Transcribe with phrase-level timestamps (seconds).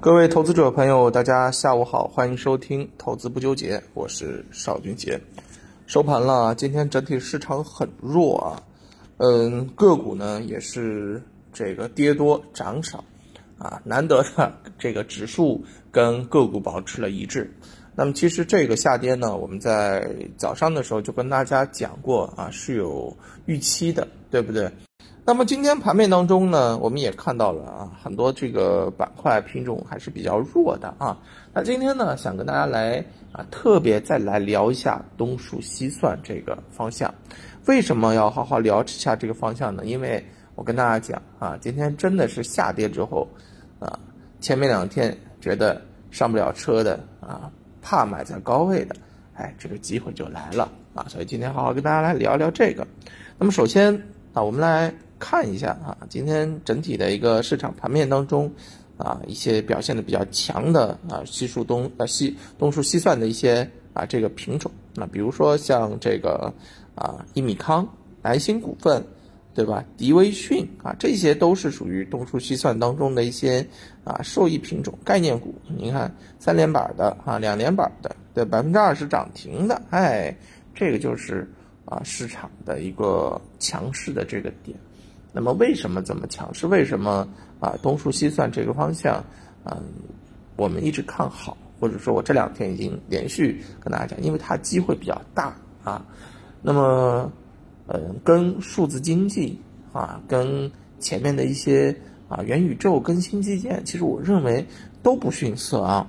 [0.00, 5.20] 各位投资者朋友，大家下午好，欢迎收听《投资不纠结》，我是邵军杰。
[5.86, 8.62] 收盘了，今天整体市场很弱啊，
[9.18, 11.22] 嗯，个股呢也是
[11.52, 13.04] 这个跌多涨少，
[13.58, 17.52] 啊，难得的这个指数跟个股保持了一致。
[17.98, 23.16] 那么其实这个下跌呢，我们在早上的时候就跟大家讲过啊，是有
[23.46, 24.70] 预期的，对不对？
[25.28, 31.18] 那么今天盘面当中呢，我们也看到了啊，很多这个板块品种还是比较弱的啊。
[31.52, 37.12] 那今天呢，想跟大家来啊，特别再来聊一下东数西算这个方向。
[37.66, 39.84] 为什么要好好聊一下这个方向呢？
[39.84, 40.24] 因为
[40.54, 43.26] 我跟大家讲啊，今天真的是下跌之后
[43.80, 43.98] 啊，
[44.38, 47.50] 前面两天觉得上不了车的啊，
[47.82, 48.94] 怕买在高位的，
[49.34, 51.04] 哎，这个机会就来了啊。
[51.08, 52.86] 所以今天好好跟大家来聊聊这个。
[53.38, 54.00] 那么首先
[54.36, 54.92] 啊，我们来。
[55.18, 58.52] 看一下啊，今天整体的一个市场盘面当中，
[58.98, 66.52] 啊，一些表现的比较强的啊，西数东呃西东数西算的一些啊这个品种，那比如说像这个
[66.94, 67.88] 啊益米康、
[68.20, 69.02] 南星股份，
[69.54, 69.82] 对吧？
[69.96, 73.66] 迪威讯啊，这些都是属于东数西算当中的一些
[74.04, 75.54] 啊受益品种概念股。
[75.78, 80.36] 你看三连板的啊，两连板的，对百分之二十涨停的，哎，
[80.74, 81.50] 这个就是
[81.86, 84.76] 啊市场的一个强势的这个点。
[85.32, 86.52] 那么为什么这么强？
[86.54, 87.28] 势为什么
[87.60, 87.74] 啊？
[87.82, 89.22] 东数西算这个方向，
[89.64, 89.76] 嗯，
[90.56, 96.02] 我们一直看好，或者说我这两天已经连续跟大家讲，因为它机会比较大啊。
[96.62, 97.30] 那么，
[97.86, 99.60] 嗯，跟数字经济
[99.92, 101.94] 啊，跟前面的一些
[102.30, 104.66] 啊元宇宙、跟新基建，其实我认为
[105.02, 106.06] 都不逊色啊。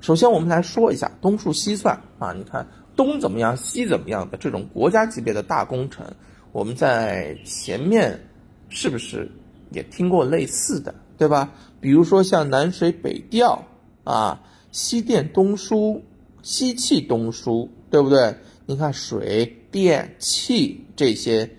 [0.00, 2.64] 首先，我们来说一下东数西算啊，你看
[2.96, 6.06] 东怎么样，西怎么样的这种国家级别的大工程。
[6.52, 8.20] 我们在前面
[8.68, 9.30] 是不是
[9.70, 11.52] 也听过类似的，对吧？
[11.80, 13.64] 比如说像南水北调
[14.04, 16.02] 啊，西电东输，
[16.42, 18.36] 西气东输，对不对？
[18.66, 21.50] 你看水电气这些，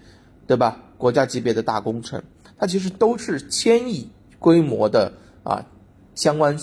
[0.47, 0.81] 对吧？
[0.97, 2.23] 国家级别的大工程，
[2.57, 4.09] 它其实都是千亿
[4.39, 5.11] 规模的
[5.43, 5.65] 啊，
[6.15, 6.57] 相关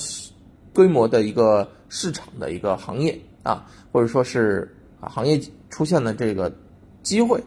[0.72, 6.52] 规模的一个市场的一个行业啊，或者说是行业出现了这个
[7.02, 7.42] 机会。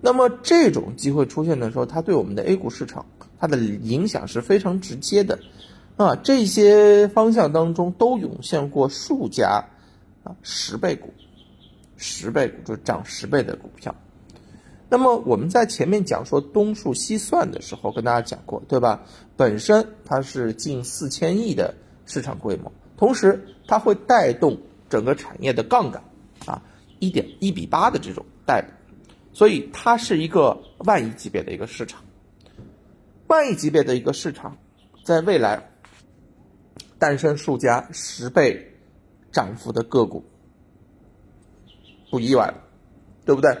[0.00, 3.06] 那么这种机会出现的时候，它对我们的 A 股市场，
[3.38, 5.38] 它的影响是非常直接的，
[5.96, 9.64] 啊，这些方向当中都涌现过数家，
[10.24, 11.12] 啊，十倍股，
[11.96, 13.94] 十倍股就涨十倍的股票。
[14.88, 19.02] 那么我们在前面讲说东数西算的时候，跟大家讲过，对吧？
[19.36, 21.74] 本身它是近四千亿的
[22.06, 24.58] 市场规模，同时它会带动
[24.92, 26.04] 整个产业的杠杆，
[26.44, 26.62] 啊，
[26.98, 28.62] 一点一比八的这种带。
[29.32, 32.02] 所以它是一个万亿级别的一个市场，
[33.26, 34.58] 万亿级别的一个市场，
[35.02, 35.70] 在未来
[36.98, 38.76] 诞生数家十倍
[39.32, 40.22] 涨幅的个股，
[42.10, 42.52] 不意外，
[43.24, 43.56] 对不对？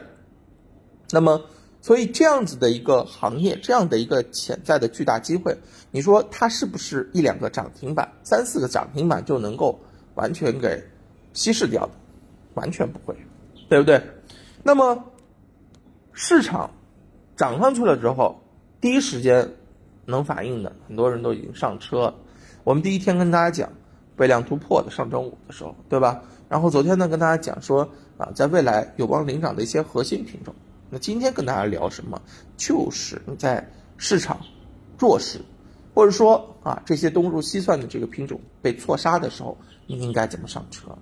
[1.10, 1.40] 那么，
[1.80, 5.56] 所以这样子的一个行业，这样的一个潜在的巨大机会，
[5.90, 9.80] 你说它是不是一两个涨停板、三四个涨停板就能够
[10.16, 10.84] 完全给
[11.32, 11.92] 稀释掉的？
[12.54, 13.16] 完全不会，
[13.68, 14.02] 对不对？
[14.62, 15.04] 那么。
[16.14, 16.70] 市场
[17.36, 18.38] 涨上去了之后，
[18.82, 19.50] 第一时间
[20.04, 22.14] 能反应的很多人都已经上车。
[22.64, 23.72] 我们第一天跟大家讲
[24.18, 26.22] 微量突破的上周五的时候，对吧？
[26.50, 27.88] 然后昨天呢跟大家讲说
[28.18, 30.54] 啊，在未来有望领涨的一些核心品种。
[30.90, 32.20] 那今天跟大家聊什么？
[32.58, 33.66] 就是你在
[33.96, 34.38] 市场
[34.98, 35.40] 弱势，
[35.94, 39.56] 或者说啊这些东入西算的这个品种被错杀的时候，
[39.86, 40.94] 你应该怎么上车？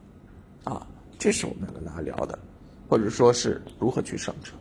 [0.70, 0.86] 啊，
[1.18, 2.38] 这是我们跟大家聊的，
[2.88, 4.54] 或者说是如何去上车。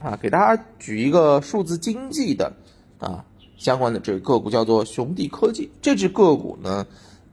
[0.00, 2.52] 啊，给大家举一个数字经济的
[2.98, 3.24] 啊
[3.56, 5.68] 相关的这个个股，叫做雄地科技。
[5.82, 6.86] 这只个股呢，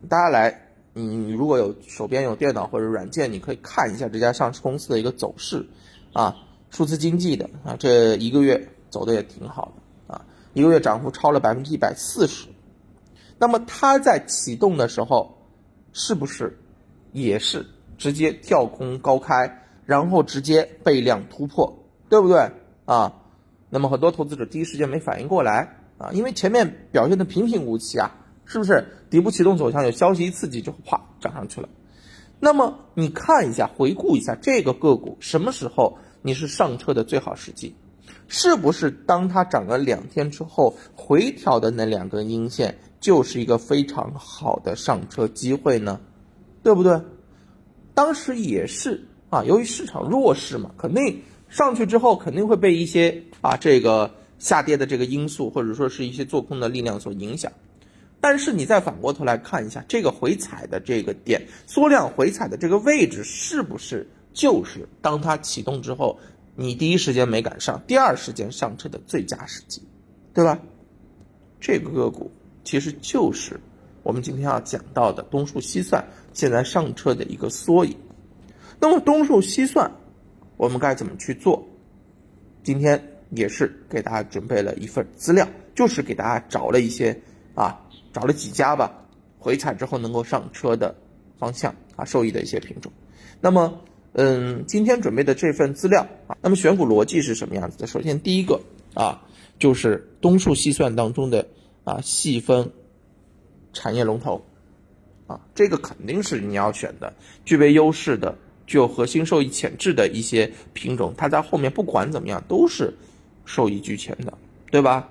[0.10, 5.68] 大家来，你如果有手边有电脑或者软件，你可以看一下这家上市公司的一个走势
[6.14, 6.36] 啊，
[6.72, 12.48] 数字经济的啊，这一个月走的也挺好的啊，一个月涨幅超了百分之一百四十。
[13.38, 15.36] 那么它在启动的时候，
[15.94, 16.58] 是不是
[17.12, 17.66] 也是
[18.02, 22.50] 直接跳空高开，然后直接倍量突破，对不对？
[22.86, 23.22] 啊，
[23.70, 31.70] 那么很多投资者第一时间没反应过来啊，因为前面表现的平平无奇啊，是不是底部启动走向有消息一刺激就啪涨上去了？
[32.40, 37.76] 那么你看一下，回顾一下这个个股什么时候你是上车的最好时机？
[38.28, 46.02] 是不是当它涨了两天之后回调的那两根阴线就是一个非常好的上车机会呢？
[46.64, 47.00] 对不对？
[48.02, 51.22] 当时也是啊，由于市场弱势嘛，肯定。
[51.50, 57.52] 上去之后肯定会被一些啊这个下跌的这个因素，或者说是一些做空的力量所影响。
[58.20, 66.18] 但是你再反过头来看一下这个回踩的这个点，缩量回踩的这个位置是不是就是当它启动之后，
[66.56, 69.80] 你第一时间没赶上，第二时间上车的最佳时机，
[70.34, 70.60] 对吧？
[71.60, 72.32] 这个个股
[72.64, 73.60] 其实就是
[74.04, 77.96] 我们今天要讲到的东数西算现在上车的一个缩影。
[78.80, 79.92] 那么东数西算，
[80.58, 81.64] 我们该怎么去做？
[82.64, 87.20] 今天也是给大家准备了一份资料，就是给大家找了一些
[87.54, 87.80] 啊，
[88.12, 88.92] 找了几家吧，
[89.38, 90.96] 回踩之后能够上车的
[91.38, 92.92] 方向啊，受益的一些品种。
[93.40, 93.82] 那么，
[94.14, 97.88] 嗯，今天准备的这份资料啊，那么选股逻辑是什么样子的？
[97.88, 98.60] 首先第一个
[98.94, 99.22] 啊，
[99.60, 101.48] 就是东数西算当中的
[101.84, 102.72] 啊细分
[103.74, 104.46] 产业龙头
[105.28, 107.14] 啊，这个肯定是你要选的，
[107.46, 108.38] 具备优势的。
[108.68, 112.94] 具有核心受益潜质的一些品种，它在后面不管怎么样都是
[113.44, 114.38] 受益居前的，
[114.70, 115.10] 对吧？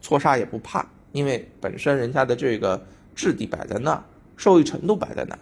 [0.00, 4.04] 错杀也不怕，因为本身人家的这个质地摆在那，
[4.36, 5.38] 受益程度摆在那。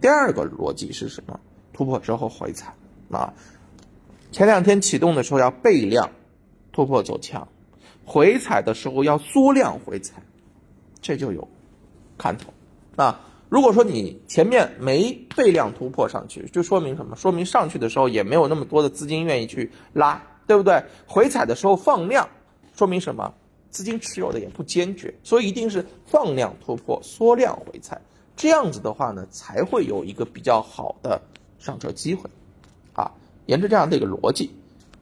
[0.00, 1.40] 第二个逻辑是什么？
[1.72, 2.72] 突破之后回踩
[3.10, 3.34] 啊，
[4.30, 6.10] 前两天启动的时候要倍量
[6.70, 7.48] 突破走强，
[8.04, 10.22] 回踩的时候要缩量回踩，
[11.00, 11.48] 这就有
[12.16, 12.52] 看头
[12.96, 13.20] 啊。
[13.48, 17.14] 如果说你前面没倍量突破上去，就说明什么？
[17.14, 20.82] 说明上去的时候也没有那么多的资金愿意去拉，对不对？
[21.06, 22.28] 回踩的时候放量，
[22.74, 23.32] 说明什么？
[23.70, 28.00] 资金持有的也不坚决，所以一定是放量突破，缩量回踩，
[28.34, 31.20] 这样子的话呢，才会有一个比较好的
[31.58, 32.28] 上车机会，
[32.94, 33.12] 啊，
[33.46, 34.50] 沿着这样的一个逻辑，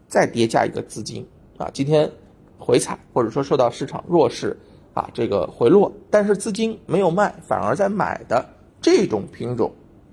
[0.06, 1.26] 再叠加一个资金
[1.56, 2.10] 啊，今天
[2.58, 4.54] 回踩或者说受到市场弱势。
[4.94, 8.48] 啊，这个回落，但是资金没有卖，反而在买的
[8.80, 9.72] 这种品种，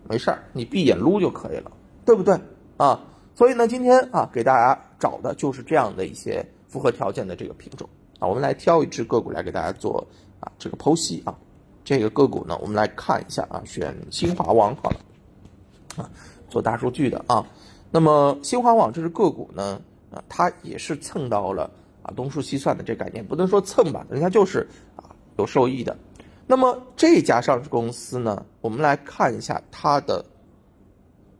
[0.09, 1.71] 没事儿，你闭眼撸就可以了，
[2.03, 2.37] 对不对
[2.77, 2.99] 啊？
[3.35, 7.87] 所以呢，今天啊，给大家找的就是这样的一些符合条件的这个品种
[8.19, 10.05] 啊，我们来挑一只个股来给大家做
[10.39, 11.37] 啊这个剖析啊。
[11.83, 14.97] 这个个股呢，我们来看一下啊，选新华网好了
[15.97, 16.09] 啊，
[16.49, 17.45] 做大数据的啊。
[17.91, 19.79] 那么新华网这只个股呢，
[20.11, 21.69] 啊，它也是蹭到了。
[22.03, 25.95] 啊，东数西算的这概念不能说蹭吧，人家就是啊有受益的。
[26.47, 30.25] 那么这家上市公司呢，我们来看一下它的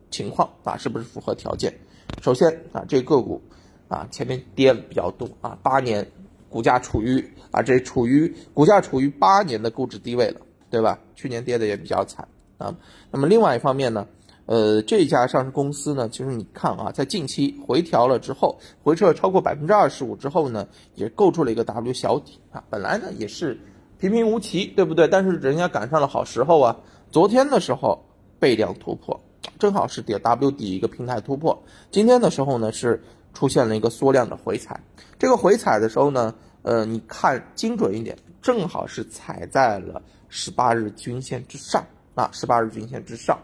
[0.09, 1.73] 情况啊，是不是符合条件？
[2.21, 3.41] 首先啊，这个股
[3.87, 6.05] 啊前面跌了比较多啊，八年
[6.49, 10.99] 股价处于啊这处于股价处于八年的估值低位了，对吧？
[11.15, 12.27] 去年跌的也比较惨
[12.57, 12.75] 啊。
[13.09, 14.07] 那么另外一方面呢？
[14.47, 22.61] 呃，这家上市公司呢，其实你看啊，在近期回调了之后，回撤超过百分之二十五之后呢，也构筑了一个 W 小底啊。
[22.69, 23.57] 本来呢也是
[23.97, 25.07] 平平无奇，对不对？
[25.07, 26.75] 但是人家赶上了好时候啊，
[27.11, 28.03] 昨天的时候
[28.39, 29.17] 倍量突破，
[29.57, 31.63] 正好是点 W 底一个平台突破。
[31.91, 33.01] 今天的时候呢是
[33.33, 34.77] 出现了一个缩量的回踩，
[35.17, 36.33] 这个回踩的时候呢，
[36.63, 41.85] 呃，你看精准一点，正好是踩在了十八日均线之上
[42.15, 43.39] 啊，十八日均线之上。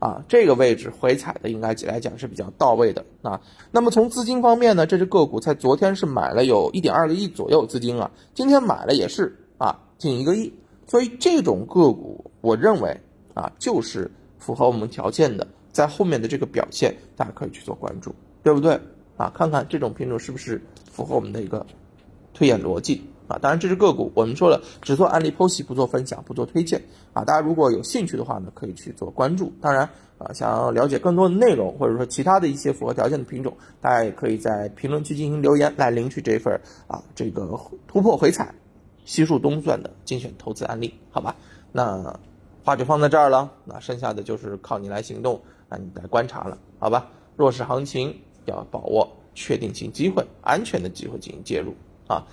[0.00, 3.40] 啊，这个位置回踩的应该来讲是比较到位的啊。
[3.70, 10.52] 那么从资金方面呢，这只个股在昨天是买了有一点二个亿左右资金啊，今天买了也是啊近一个亿，
[10.86, 12.98] 所以这种个股我认为
[13.34, 18.80] 啊就是符合我们条件的，在后面的这个表现大家可以去做关注，对不对
[19.18, 19.30] 啊？
[19.34, 20.60] 看看这种品种是不是
[20.90, 21.64] 符合我们的一个
[22.32, 23.02] 推演逻辑。
[23.30, 26.82] 啊，当然这只个股，我们说了只做案例剖析，不做分享，不做推荐
[27.12, 27.24] 啊。
[27.24, 29.52] 大家如果有兴趣的话呢，可以去做关注。
[29.60, 38.52] 当然啊，想要了解更多的内容，或者说其他的一些符合条件的品种，大家也可以在评论区进行留言，来领取这份啊这个突破回踩、
[39.04, 41.36] 悉数东算的精选投资案例，好吧？
[41.70, 42.18] 那
[42.64, 47.08] 话就放在这儿了，那剩下的就是靠你来行动，那你来观察了，好吧？
[47.36, 51.74] 弱势行情要把握确定性机会、安全的机会进行介入
[52.06, 52.26] 啊。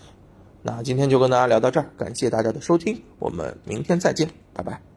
[0.67, 4.96] 那今天就跟大家聊到这儿，感谢大家的收听，我们明天再见，拜拜。